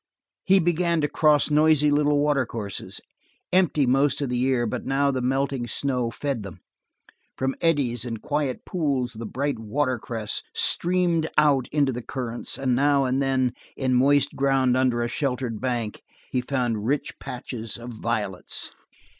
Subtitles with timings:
[0.43, 3.01] He began to cross noisy little watercourses,
[3.53, 6.59] empty most of the year, but now the melting snow fed them.
[7.37, 13.03] From eddies and quiet pools the bright watercress streamed out into the currents, and now
[13.03, 18.71] and then in moist ground under a sheltering bank he found rich patches of violets.